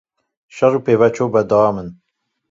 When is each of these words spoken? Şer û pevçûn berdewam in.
Şer 0.55 0.71
û 0.77 0.79
pevçûn 0.85 1.29
berdewam 1.33 1.75
in. 1.81 1.89